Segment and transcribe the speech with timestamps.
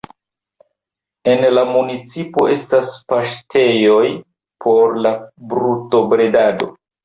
[1.33, 4.09] En la municipo estas paŝtejoj
[4.67, 5.15] por la
[5.55, 6.75] brutobredado.